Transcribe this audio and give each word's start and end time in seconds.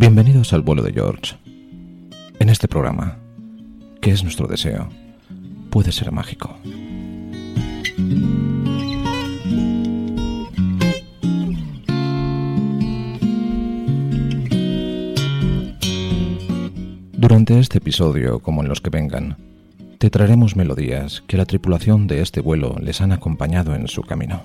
Bienvenidos 0.00 0.52
al 0.52 0.62
vuelo 0.62 0.84
de 0.84 0.92
George. 0.92 1.34
En 2.38 2.50
este 2.50 2.68
programa, 2.68 3.18
que 4.00 4.12
es 4.12 4.22
nuestro 4.22 4.46
deseo, 4.46 4.88
puede 5.70 5.90
ser 5.90 6.12
mágico. 6.12 6.56
Durante 17.14 17.58
este 17.58 17.78
episodio, 17.78 18.38
como 18.38 18.62
en 18.62 18.68
los 18.68 18.80
que 18.80 18.90
vengan, 18.90 19.36
te 19.98 20.10
traeremos 20.10 20.54
melodías 20.54 21.24
que 21.26 21.36
la 21.36 21.44
tripulación 21.44 22.06
de 22.06 22.22
este 22.22 22.40
vuelo 22.40 22.76
les 22.80 23.00
han 23.00 23.10
acompañado 23.10 23.74
en 23.74 23.88
su 23.88 24.02
camino. 24.02 24.44